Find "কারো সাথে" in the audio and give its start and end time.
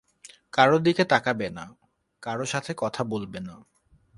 2.23-2.71